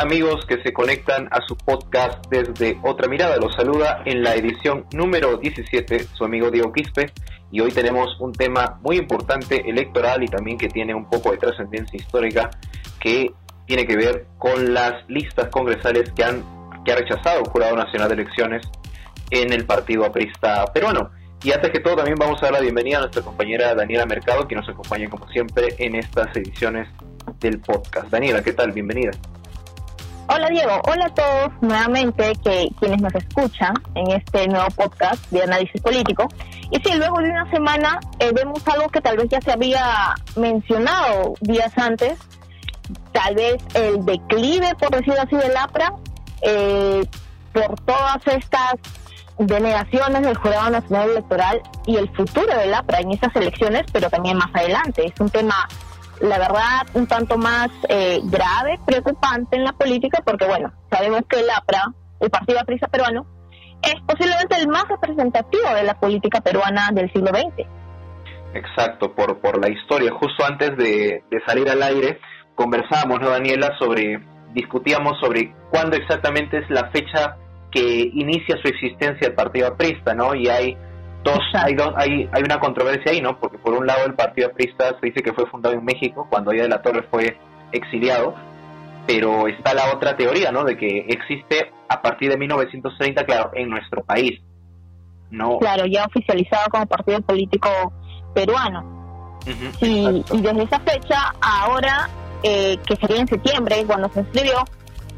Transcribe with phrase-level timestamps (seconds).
[0.00, 3.36] Amigos que se conectan a su podcast desde Otra Mirada?
[3.36, 7.12] Los saluda en la edición número 17 su amigo Diego Quispe
[7.52, 11.36] y hoy tenemos un tema muy importante electoral y también que tiene un poco de
[11.36, 12.48] trascendencia histórica
[12.98, 13.30] que
[13.66, 16.42] tiene que ver con las listas congresales que han
[16.82, 18.66] que ha rechazado el Jurado Nacional de Elecciones
[19.30, 21.10] en el Partido Aprista peruano.
[21.42, 24.48] Y antes que todo también vamos a dar la bienvenida a nuestra compañera Daniela Mercado
[24.48, 26.88] que nos acompaña como siempre en estas ediciones
[27.38, 28.08] del podcast.
[28.08, 28.72] Daniela, ¿qué tal?
[28.72, 29.10] Bienvenida.
[30.32, 35.42] Hola Diego, hola a todos nuevamente que quienes nos escuchan en este nuevo podcast de
[35.42, 36.28] análisis político.
[36.70, 40.14] Y sí, luego de una semana eh, vemos algo que tal vez ya se había
[40.36, 42.16] mencionado días antes,
[43.10, 45.94] tal vez el declive, por decirlo así, del APRA,
[46.42, 47.04] eh,
[47.52, 48.74] por todas estas
[49.36, 54.36] denegaciones del Jurado Nacional Electoral y el futuro del APRA en estas elecciones, pero también
[54.36, 55.06] más adelante.
[55.06, 55.66] Es un tema
[56.20, 61.40] la verdad, un tanto más eh, grave, preocupante en la política, porque bueno, sabemos que
[61.40, 63.26] el APRA, el Partido Aprista Peruano,
[63.82, 67.66] es posiblemente el más representativo de la política peruana del siglo XX.
[68.54, 70.12] Exacto, por, por la historia.
[70.12, 72.20] Justo antes de, salir al aire,
[72.54, 74.20] conversábamos, ¿no, Daniela?, sobre,
[74.52, 77.36] discutíamos sobre cuándo exactamente es la fecha
[77.70, 80.34] que inicia su existencia el Partido Aprista, ¿no?
[80.34, 80.76] Y hay
[81.22, 83.38] dos, hay, dos hay, hay una controversia ahí, ¿no?
[83.38, 86.50] Porque por un lado el Partido Aprista se dice que fue fundado en México, cuando
[86.50, 87.36] Díaz de la Torre fue
[87.72, 88.34] exiliado,
[89.06, 90.64] pero está la otra teoría, ¿no?
[90.64, 94.40] De que existe a partir de 1930, claro, en nuestro país.
[95.30, 95.58] No.
[95.58, 97.68] Claro, ya oficializado como partido político
[98.34, 99.38] peruano.
[99.80, 102.08] y, y, desde esa fecha, ahora,
[102.42, 104.64] eh, que sería en septiembre, cuando se inscribió,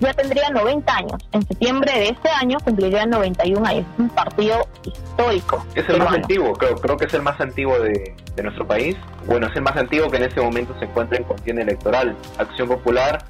[0.06, 1.28] ya tendría 90 años.
[1.32, 3.86] En septiembre de este año cumpliría 91 años.
[3.94, 5.64] Es un partido histórico.
[5.74, 8.96] Es el más antiguo, creo, creo que es el más antiguo de, nuestro país.
[9.26, 12.16] Bueno, es el más antiguo que en ese momento se encuentra en contienda electoral.
[12.38, 13.24] Acción Popular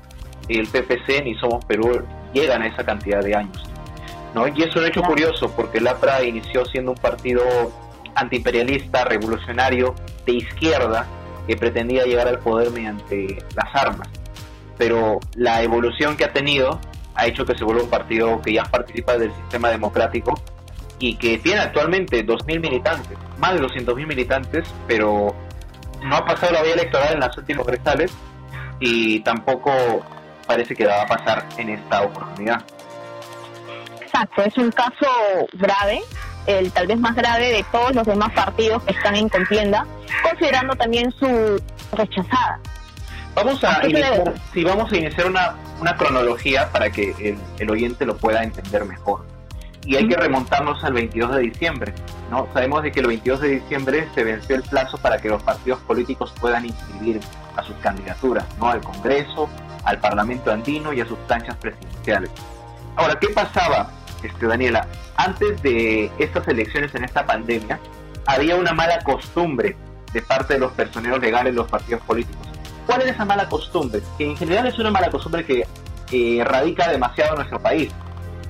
[0.48, 2.02] y el PPC ni Somos Perú
[2.32, 3.68] llegan a esa cantidad de años.
[4.34, 4.48] ¿no?
[4.48, 7.42] Y es un hecho curioso porque el APRA inició siendo un partido
[8.14, 9.94] antiimperialista, revolucionario,
[10.24, 11.06] de izquierda,
[11.46, 14.08] que pretendía llegar al poder mediante las armas
[14.78, 16.80] pero la evolución que ha tenido
[17.14, 20.40] ha hecho que se vuelva un partido que ya participa del sistema democrático
[20.98, 25.34] y que tiene actualmente 2.000 militantes, más de 200.000 militantes, pero
[26.02, 28.12] no ha pasado la vía electoral en las últimas cristales
[28.80, 29.72] y tampoco
[30.46, 32.62] parece que va a pasar en esta oportunidad.
[34.00, 35.06] Exacto, es un caso
[35.54, 36.02] grave,
[36.46, 39.86] el tal vez más grave de todos los demás partidos que están en contienda,
[40.22, 41.60] considerando también su
[41.92, 42.60] rechazada.
[43.34, 44.34] Vamos a iniciar,
[44.64, 49.24] vamos a iniciar una, una cronología para que el, oyente lo pueda entender mejor.
[49.84, 51.94] Y hay que remontarnos al 22 de diciembre.
[52.30, 52.46] ¿no?
[52.52, 55.80] Sabemos de que el 22 de diciembre se venció el plazo para que los partidos
[55.80, 57.20] políticos puedan inscribir
[57.56, 58.68] a sus candidaturas, ¿no?
[58.68, 59.48] al Congreso,
[59.84, 62.30] al Parlamento andino y a sus planchas presidenciales.
[62.96, 63.90] Ahora, ¿qué pasaba,
[64.22, 64.86] este, Daniela?
[65.16, 67.80] Antes de estas elecciones en esta pandemia,
[68.26, 69.74] había una mala costumbre
[70.12, 72.51] de parte de los personeros legales de los partidos políticos
[72.86, 74.02] ¿Cuál es esa mala costumbre?
[74.18, 77.90] Que en general es una mala costumbre que radica demasiado en nuestro país,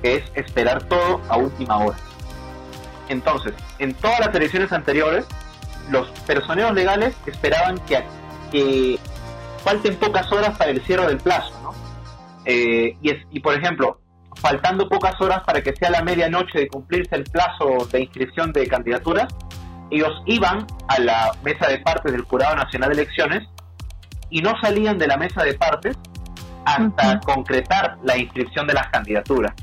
[0.01, 1.97] que es esperar todo a última hora.
[3.09, 5.25] Entonces, en todas las elecciones anteriores,
[5.89, 8.99] los personeros legales esperaban que,
[9.63, 11.73] falten pocas horas para el cierre del plazo, ¿no?
[12.45, 13.99] Eh, y, y por ejemplo,
[14.35, 18.67] faltando pocas horas para que sea la medianoche de cumplirse el plazo de inscripción de
[18.67, 19.33] candidaturas,
[19.89, 23.47] ellos iban a la mesa de partes del Jurado Nacional de Elecciones
[24.33, 25.95] y no salían de la mesa de partes
[26.65, 29.53] hasta concretar la inscripción de las candidaturas.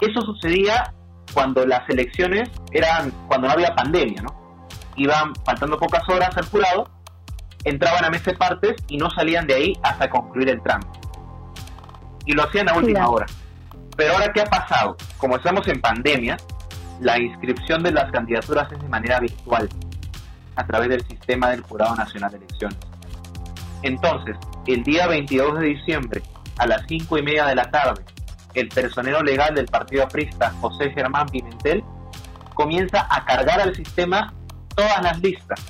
[0.00, 0.92] Eso sucedía
[1.32, 4.58] cuando las elecciones eran, cuando no había pandemia, ¿no?
[4.96, 6.90] Iban faltando pocas horas al jurado,
[7.62, 10.98] entraban a mesa de partes y no salían de ahí hasta concluir el trámite.
[12.26, 13.26] Y lo hacían a última hora.
[13.96, 14.96] Pero ahora, ¿qué ha pasado?
[15.18, 16.36] Como estamos en pandemia,
[17.00, 19.68] la inscripción de las candidaturas es de manera virtual,
[20.56, 22.89] a través del sistema del Jurado Nacional de Elecciones.
[23.82, 24.36] Entonces,
[24.66, 26.22] el día 22 de diciembre,
[26.58, 28.04] a las 5 y media de la tarde,
[28.54, 31.82] el personero legal del Partido Aprista, José Germán Pimentel,
[32.54, 34.34] comienza a cargar al sistema
[34.74, 35.60] todas las listas.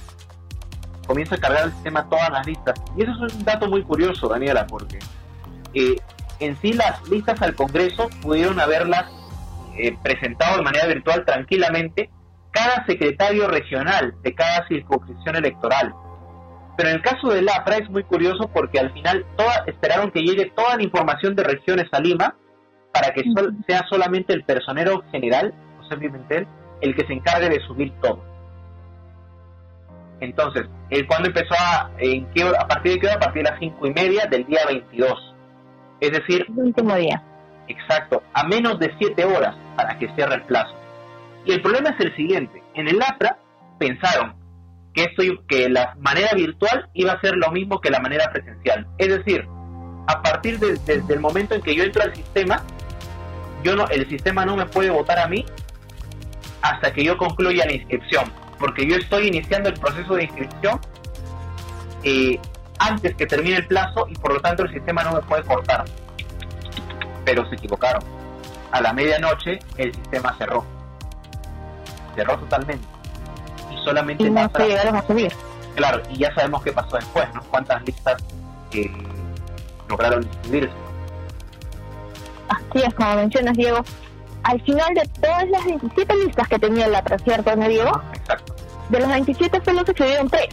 [1.07, 2.81] Comienza a cargar al sistema todas las listas.
[2.97, 4.99] Y eso es un dato muy curioso, Daniela, porque
[5.75, 5.97] eh,
[6.41, 9.05] en sí las listas al Congreso pudieron haberlas
[9.77, 12.11] eh, presentado de manera virtual tranquilamente
[12.51, 15.95] cada secretario regional de cada circunscripción electoral.
[16.77, 20.21] Pero en el caso del APRA es muy curioso porque al final toda, esperaron que
[20.21, 22.35] llegue toda la información de regiones a Lima
[22.93, 23.23] para que
[23.67, 26.47] sea solamente el personero general, José Pimentel,
[26.81, 28.25] el que se encargue de subir todo.
[30.21, 33.17] Entonces, el cuando empezó a, en qué, a partir de qué hora?
[33.17, 35.35] A partir de las cinco y media del día 22.
[36.01, 37.23] Es decir, el último día.
[37.69, 40.75] Exacto, a menos de siete horas para que cierre el plazo.
[41.45, 43.39] Y el problema es el siguiente, en el APRA
[43.79, 44.35] pensaron
[44.95, 48.87] que esto que la manera virtual iba a ser lo mismo que la manera presencial.
[48.99, 49.47] Es decir,
[50.07, 52.63] a partir de, desde el momento en que yo entro al sistema,
[53.91, 55.45] el sistema no me puede votar a mí
[56.63, 58.25] hasta que yo concluya la inscripción,
[58.59, 60.81] porque yo estoy iniciando el proceso de inscripción
[62.03, 62.39] eh,
[62.79, 65.85] antes que termine el plazo y por lo tanto el sistema no me puede cortar.
[67.25, 68.03] Pero se equivocaron.
[68.73, 70.65] A la medianoche el sistema cerró.
[72.15, 72.87] Cerró totalmente.
[73.71, 74.25] Y solamente...
[74.25, 75.33] Y no se llegaron a subir.
[75.77, 77.43] Claro, y ya sabemos qué pasó después, ¿no?
[77.51, 78.23] Cuántas listas
[78.73, 78.91] eh,
[79.89, 80.75] lograron inscribirse.
[82.49, 83.85] Así es, como mencionas, Diego.
[84.43, 88.03] Al final de todas las 27 listas que tenía la ¿cierto, ¿no, Diego?
[88.15, 88.55] Exacto.
[88.89, 90.49] De los 27 solo se escribieron tres.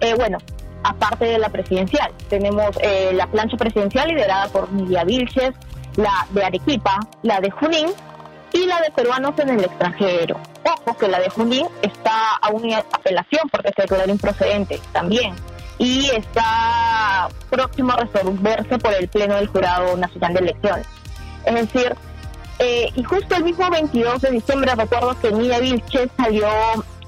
[0.00, 0.38] Eh, bueno,
[0.82, 2.12] aparte de la presidencial.
[2.28, 5.54] Tenemos eh, la plancha presidencial liderada por Nidia Vilches,
[5.96, 7.88] la de Arequipa, la de Junín
[8.52, 10.38] y la de peruanos en el extranjero.
[10.64, 15.34] Ojo que la de Junín está aún en apelación porque se declaró improcedente también
[15.78, 20.86] y está próximo a resolverse por el Pleno del Jurado Nacional de Elecciones.
[21.44, 21.96] Es decir,
[22.58, 26.48] eh, y justo el mismo 22 de diciembre recuerdo que Nidia Vilches salió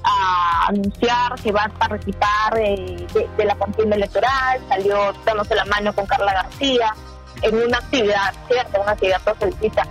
[0.03, 3.05] a anunciar que va a participar de,
[3.43, 6.95] la contienda electoral, salió dándose la mano con Carla García
[7.41, 8.81] en una actividad, ¿cierto?
[8.81, 9.83] Una actividad proselitista.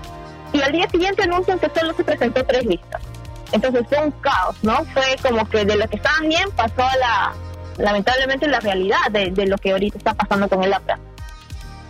[0.53, 3.01] Y al día siguiente anuncian que solo se presentó tres listas.
[3.53, 4.85] Entonces fue un caos, ¿no?
[4.93, 7.33] Fue como que de lo que estaban bien pasó a la,
[7.79, 10.99] lamentablemente, la realidad de, de lo que ahorita está pasando con el APRA.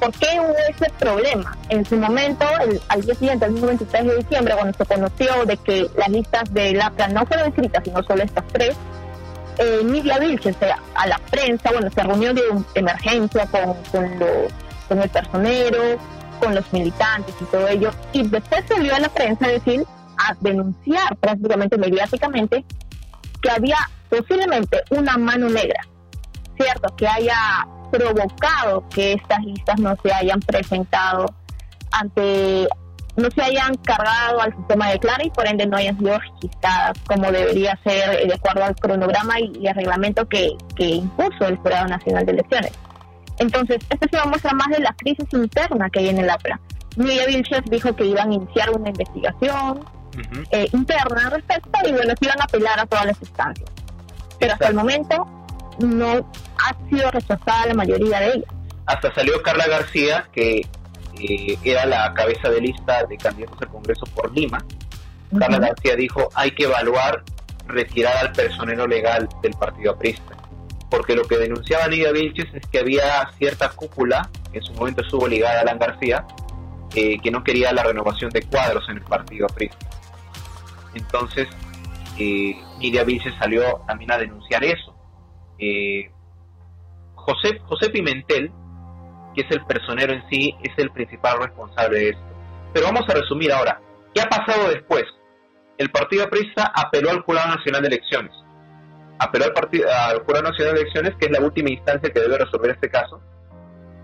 [0.01, 1.59] ¿Por qué hubo ese problema?
[1.69, 2.47] En su momento,
[2.89, 6.81] al día siguiente, el 23 de diciembre, cuando se conoció de que las listas de
[6.81, 8.77] APRA no fueron escritas, sino solo estas tres,
[9.59, 10.57] eh, Nidia Vilches
[10.95, 12.43] a la prensa, bueno, se reunió de
[12.75, 14.51] emergencia con, con, los,
[14.89, 15.99] con el personero,
[16.41, 19.85] con los militantes y todo ello, y después salió a la prensa a decir,
[20.19, 22.65] a denunciar prácticamente mediáticamente
[23.41, 23.77] que había
[24.09, 25.81] posiblemente una mano negra,
[26.57, 26.95] ¿cierto?
[26.97, 31.27] Que haya provocado que estas listas no se hayan presentado
[31.93, 32.69] ante,
[33.17, 36.99] no se hayan cargado al sistema de Clara y por ende no hayan sido registradas
[37.07, 41.89] como debería ser de acuerdo al cronograma y, el reglamento que, que impuso el Jurado
[41.89, 42.73] Nacional de Elecciones.
[43.41, 46.61] Entonces, esto se muestra más de la crisis interna que hay en el APRA.
[46.97, 49.83] Miguel Vilches dijo que iban a iniciar una investigación
[50.51, 53.71] eh, interna al respecto y bueno, que iban a apelar a todas las instancias.
[54.39, 55.27] Pero hasta el momento
[55.79, 58.51] no ha sido rechazada la mayoría de ellas.
[58.85, 60.67] Hasta salió Carla García, que
[61.19, 64.63] eh, era la cabeza de lista de candidatos al Congreso por Lima.
[65.39, 67.23] Carla García dijo, hay que evaluar
[67.67, 70.37] retirar al personero legal del partido aprista.
[70.91, 75.03] Porque lo que denunciaba Nidia Vilches es que había cierta cúpula, que en su momento
[75.03, 76.27] estuvo ligada a Alan García,
[76.95, 79.79] eh, que no quería la renovación de cuadros en el partido aprista.
[80.95, 81.47] Entonces,
[82.19, 84.95] eh, Nidia Vilches salió también a denunciar eso.
[85.59, 86.11] Eh,
[87.15, 88.51] José, José Pimentel,
[89.35, 92.23] que es el personero en sí, es el principal responsable de esto.
[92.73, 93.81] Pero vamos a resumir ahora.
[94.15, 95.05] ¿Qué ha pasado después?
[95.79, 98.33] El Partido Aprista apeló al Jurado Nacional de Elecciones.
[99.21, 102.39] Apeló al, partido, al Jurado Nacional de Elecciones, que es la última instancia que debe
[102.39, 103.21] resolver este caso.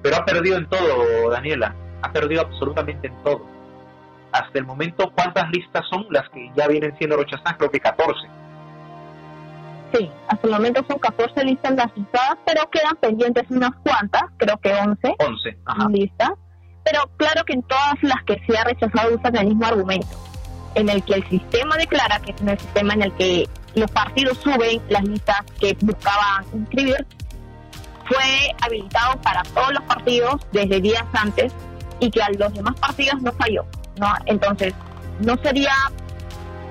[0.02, 1.74] Pero ha perdido en todo, Daniela.
[2.02, 3.44] Ha perdido absolutamente en todo.
[4.30, 7.56] Hasta el momento, ¿cuántas listas son las que ya vienen siendo rechazadas?
[7.56, 8.28] Creo que 14
[9.92, 14.72] Sí, hasta el momento son 14 listas registradas, pero quedan pendientes unas cuantas, creo que
[14.72, 15.14] 11.
[15.18, 15.88] 11, ajá.
[15.88, 16.30] Listas.
[16.84, 20.16] Pero claro que en todas las que se ha rechazado usan el mismo argumento,
[20.74, 24.38] en el que el sistema declara, que es el sistema en el que los partidos
[24.38, 27.06] suben las listas que buscaban inscribir,
[28.08, 31.52] fue habilitado para todos los partidos desde días antes
[32.00, 33.64] y que a los demás partidos no falló.
[33.98, 34.06] ¿no?
[34.24, 34.72] Entonces,
[35.20, 35.74] no sería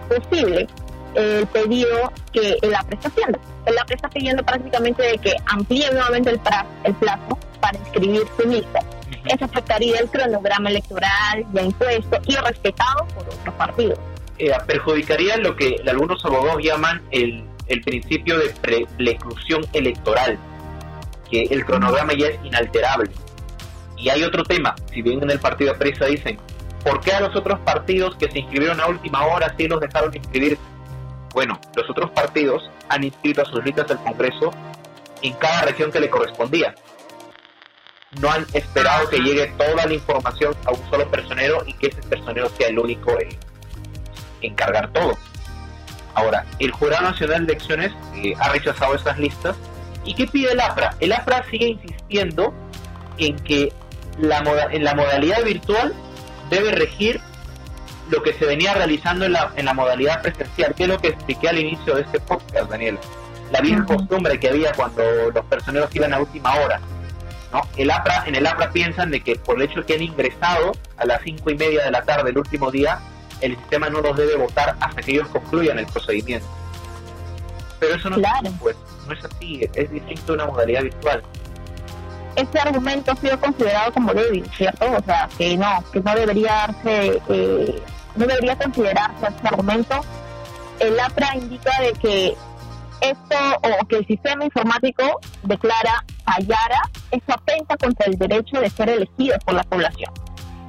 [0.10, 0.68] posible
[1.14, 3.40] el pedido que la está haciendo.
[3.68, 8.48] La está pidiendo prácticamente de que amplíe nuevamente el, plazo, el plazo para inscribir su
[8.48, 8.80] lista.
[9.26, 14.00] Eso afectaría el cronograma electoral ya impuesto y respetado por otros partidos.
[14.38, 20.38] Eh, perjudicaría lo que algunos abogados llaman el, el principio de preclusión electoral,
[21.30, 23.12] que el cronograma ya es inalterable.
[23.98, 26.38] Y hay otro tema, si bien en el partido de presa dicen,
[26.84, 30.13] ¿por qué a los otros partidos que se inscribieron a última hora sí los dejaron
[30.13, 30.62] inscribirse?
[31.34, 34.51] Bueno, los otros partidos han inscrito a sus listas del Congreso
[35.22, 36.75] en cada región que le correspondía.
[38.20, 42.01] No han esperado que llegue toda la información a un solo personero y que ese
[42.04, 43.38] personero sea el único en,
[44.46, 45.18] encargar todo.
[46.14, 49.56] Ahora, el Jurado Nacional de Elecciones eh, ha rechazado esas listas.
[50.06, 50.96] ¿Y qué pide el APRA?
[51.00, 52.54] El APRA sigue insistiendo
[53.18, 53.74] en que
[54.18, 55.94] la en la modalidad virtual
[56.50, 57.20] debe regir
[58.10, 61.10] lo que se venía realizando en la, en la modalidad presencial, que es lo que
[61.10, 63.00] expliqué al inicio de este podcast, Daniel.
[63.52, 66.80] La vieja costumbre que había cuando los personeros iban a última hora.
[67.52, 67.62] ¿no?
[67.78, 70.74] El APRA, en el APRA piensan de que por el hecho de que han ingresado
[70.98, 73.00] a las cinco y media de la tarde el último día,
[73.42, 76.48] el sistema no los debe votar hasta que ellos concluyan el procedimiento.
[77.80, 78.75] Pero eso no, es, así, pues,
[79.08, 81.24] no es así, es distinto a una modalidad virtual
[82.36, 84.86] ese argumento ha sido considerado como débil, ¿cierto?
[84.92, 87.84] O sea, que no, que no debería darse, eh,
[88.15, 90.01] no debería considerarse ese argumento.
[90.80, 92.38] El APRA indica de que
[93.01, 98.89] esto o que el sistema informático declara fallara, eso atenta contra el derecho de ser
[98.89, 100.12] elegido por la población,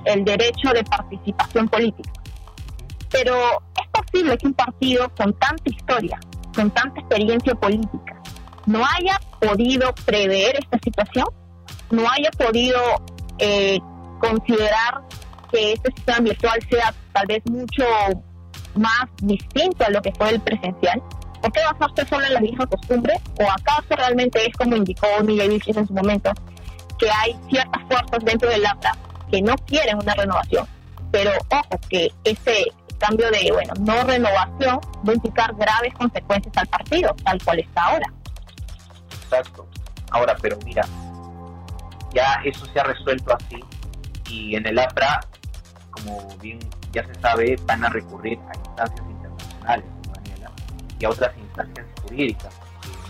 [0.05, 2.11] el derecho de participación política.
[3.11, 3.35] Pero
[3.81, 6.19] es posible que un partido con tanta historia,
[6.55, 8.21] con tanta experiencia política,
[8.67, 11.27] no haya podido prever esta situación
[11.91, 12.81] no haya podido
[13.39, 13.79] eh,
[14.21, 15.03] considerar
[15.51, 17.85] que este sistema virtual sea tal vez mucho
[18.75, 21.03] más distinto a lo que fue el presencial?
[21.41, 23.15] ¿Por qué basarse solo en la misma costumbre?
[23.41, 26.33] ¿O acaso realmente es como indicó Miguel Vilches en su momento,
[26.99, 28.97] que hay ciertas fuerzas dentro del APRA
[29.31, 30.67] que no quieren una renovación?
[31.13, 32.67] Pero ojo, que ese
[32.99, 37.85] cambio de, bueno, no renovación va a implicar graves consecuencias al partido, tal cual está
[37.85, 38.07] ahora.
[39.23, 39.67] Exacto.
[40.11, 40.83] Ahora, pero mira,
[42.13, 43.63] ya eso se ha resuelto así
[44.31, 45.21] y en el APRA,
[45.91, 46.59] como bien
[46.93, 50.51] ya se sabe, van a recurrir a instancias internacionales, Daniela,
[50.99, 52.55] y a otras instancias jurídicas.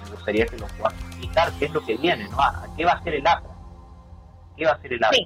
[0.05, 2.41] me gustaría que lo puedas explicar qué es lo que viene, ¿no?
[2.41, 3.55] ¿A qué va a hacer el APRA?
[4.57, 5.19] ¿Qué va a hacer el APRA?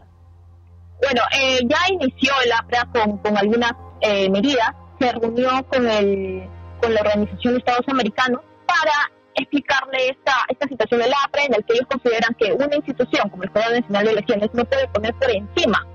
[1.00, 6.49] Bueno, eh, ya inició el APRA con, con algunas eh, medidas, se reunió con, el,
[6.80, 11.64] con la Organización de Estados Americanos para explicarle esta, esta situación del APRE, en el
[11.64, 15.14] que ellos consideran que una institución como el Jurado Nacional de Elecciones no puede poner
[15.14, 15.87] por encima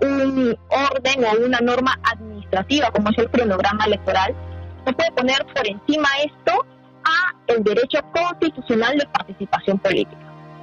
[0.00, 4.34] un orden o una norma administrativa como es el cronograma electoral,
[4.86, 6.66] no puede poner por encima esto
[7.04, 10.20] a el derecho constitucional de participación política.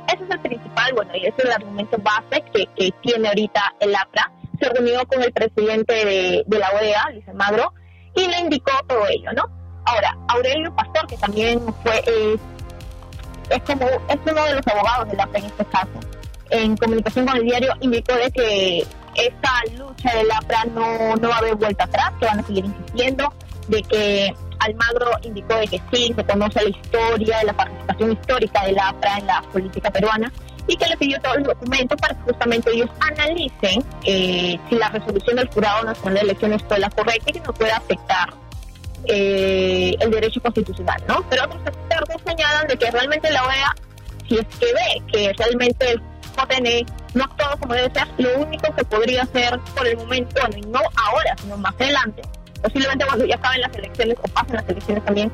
[0.07, 3.75] Ese es el principal, bueno, y ese es el argumento base que, que tiene ahorita
[3.79, 4.31] el APRA.
[4.61, 7.73] Se reunió con el presidente de, de la OEA, Luis Magro,
[8.15, 9.43] y le indicó todo ello, ¿no?
[9.85, 12.03] Ahora, Aurelio Pastor, que también fue,
[13.49, 15.99] es como, es uno de los abogados de la en este caso,
[16.51, 21.35] en comunicación con el diario indicó de que esta lucha del APRA no, no va
[21.35, 23.33] a haber vuelta atrás, que van a seguir insistiendo,
[23.67, 28.77] de que Almagro indicó de que sí, se conoce la historia, la participación histórica del
[28.77, 30.31] APRA en la política peruana
[30.67, 34.89] y que le pidió todos los documentos para que justamente ellos analicen eh, si la
[34.89, 38.33] resolución del Jurado Nacional de Elecciones fue la correcta y que no pueda afectar
[39.05, 41.25] eh, el derecho constitucional, ¿no?
[41.29, 43.75] Pero otros expertos señalan de que realmente la OEA,
[44.27, 46.01] si es que ve que realmente el
[46.35, 50.57] JN no todo como debe ser, lo único que podría hacer por el momento, bueno,
[50.57, 52.21] y no ahora, sino más adelante,
[52.61, 55.31] posiblemente cuando ya acaben las elecciones o pasen las elecciones también,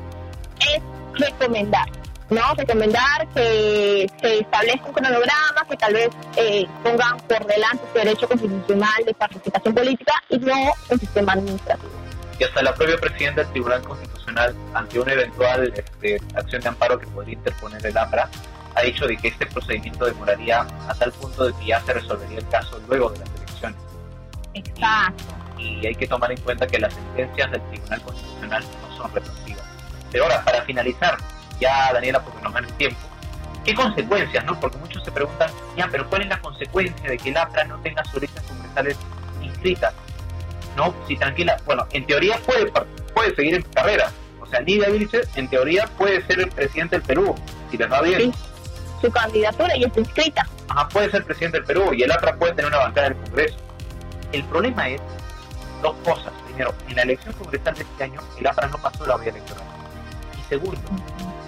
[0.60, 0.82] es
[1.20, 1.86] recomendar,
[2.30, 2.54] ¿no?
[2.56, 8.28] Recomendar que se establezca un cronograma, que tal vez eh, pongan por delante su derecho
[8.28, 11.98] constitucional de participación política y no un sistema administrativo
[12.38, 16.98] y hasta la propia presidenta del Tribunal Constitucional, ante una eventual este, acción de amparo
[16.98, 18.30] que podría interponer el APRA,
[18.74, 22.38] ha dicho de que este procedimiento demoraría a tal punto de que ya se resolvería
[22.38, 23.78] el caso luego de las elecciones.
[24.54, 25.24] Exacto.
[25.58, 29.64] Y, hay que tomar en cuenta que las sentencias del Tribunal Constitucional no son retroactivas.
[30.12, 31.18] Pero ahora, para finalizar,
[31.60, 33.00] ya Daniela, porque nos el tiempo,
[33.64, 34.58] ¿qué consecuencias, no?
[34.58, 37.78] Porque muchos se preguntan, ya, pero ¿cuál es la consecuencia de que el APRA no
[37.80, 38.96] tenga sus listas congresales
[39.42, 39.94] inscritas?
[40.78, 40.94] ¿no?
[41.06, 42.72] Si tranquila, bueno, en teoría puede,
[43.12, 44.10] puede seguir en carrera.
[44.40, 47.34] O sea, Lidia Vilches, en teoría, puede ser el presidente del Perú,
[47.70, 48.32] si les va bien.
[49.02, 50.48] Su candidatura ya está inscrita.
[50.68, 53.18] Ajá, puede ser presidente del Perú y el APRA puede tener una bancada en el
[53.24, 53.56] Congreso.
[54.32, 55.00] El problema es
[55.82, 56.32] dos cosas.
[56.46, 59.64] Primero, en la elección congresal de este año, el APRA no pasó la vía electoral.
[60.38, 60.80] Y segundo,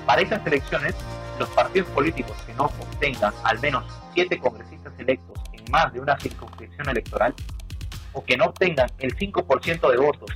[0.07, 0.95] para esas elecciones,
[1.39, 6.19] los partidos políticos que no obtengan al menos siete congresistas electos en más de una
[6.19, 7.35] circunscripción electoral
[8.13, 10.31] o que no obtengan el 5% de votos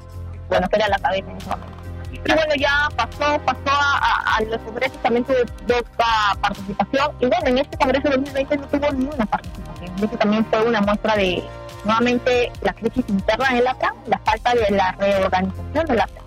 [0.49, 1.83] bueno, que era la cabeza en ese momento.
[2.11, 7.11] Y bueno, ya pasó, pasó a, los congresos, también tuvo poca participación.
[7.19, 9.95] Y bueno, en este congreso de 2020 no tuvo ninguna participación.
[9.97, 11.43] Eso también fue una muestra de,
[11.83, 16.23] nuevamente, la crisis interna en el APRA, la falta de la reorganización del APRA.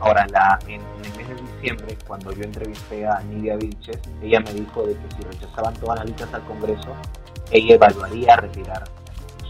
[0.00, 4.52] Ahora, la, en, el mes de diciembre, cuando yo entrevisté a Nidia Vilches, ella me
[4.52, 6.96] dijo de que si rechazaban todas las listas al Congreso,
[7.50, 8.84] ella evaluaría retirar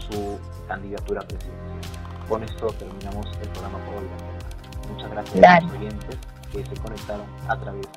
[0.09, 1.63] su candidatura presidencial.
[2.27, 4.07] Con esto terminamos el programa por hoy.
[4.91, 6.17] Muchas gracias a los oyentes
[6.51, 7.87] que se conectaron a través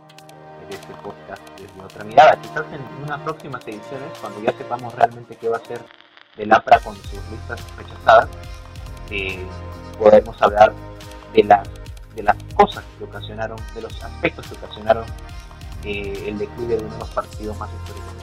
[0.69, 2.37] de este podcast desde otra mirada.
[2.41, 5.81] Quizás en unas próximas ediciones, cuando ya sepamos realmente qué va a ser
[6.37, 8.29] del APRA con sus listas rechazadas,
[9.11, 9.47] eh,
[9.99, 10.73] podemos hablar
[11.33, 11.69] de las,
[12.15, 15.05] de las cosas que ocasionaron, de los aspectos que ocasionaron
[15.85, 18.15] eh, el declive de uno de los partidos más históricos.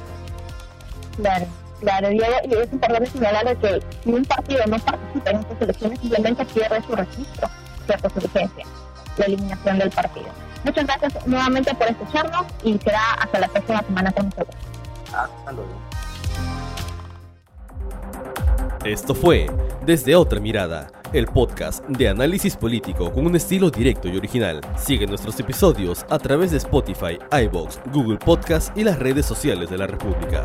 [1.18, 1.46] Claro.
[1.84, 6.46] Claro, y, es importante señalar que si un partido no participa en estas elecciones, simplemente
[6.46, 7.50] pierde su registro,
[7.86, 8.66] cierta su vigencia,
[9.18, 10.28] la eliminación del partido.
[10.64, 14.56] Muchas gracias nuevamente por escucharnos y será hasta la próxima semana con nosotros.
[15.08, 15.72] Hasta luego.
[18.86, 19.48] Esto fue
[19.86, 24.62] Desde Otra Mirada, el podcast de análisis político con un estilo directo y original.
[24.78, 29.78] Sigue nuestros episodios a través de Spotify, iBox, Google Podcast y las redes sociales de
[29.78, 30.44] la República.